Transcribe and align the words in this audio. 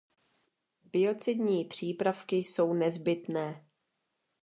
Biocidní 0.83 1.65
přípravky 1.65 2.35
jsou 2.35 2.73
nezbytné. 2.73 3.65